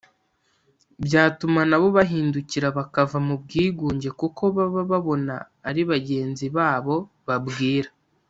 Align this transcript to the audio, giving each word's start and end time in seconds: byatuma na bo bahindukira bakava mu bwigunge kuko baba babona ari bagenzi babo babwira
byatuma 1.05 1.61
na 1.69 1.77
bo 1.81 1.87
bahindukira 1.97 2.67
bakava 2.77 3.17
mu 3.27 3.35
bwigunge 3.41 4.09
kuko 4.19 4.43
baba 4.55 4.81
babona 4.91 5.35
ari 5.69 5.81
bagenzi 5.91 6.45
babo 6.57 6.95
babwira 7.27 7.89